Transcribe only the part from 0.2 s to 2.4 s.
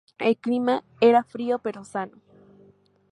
clima era frío pero sano.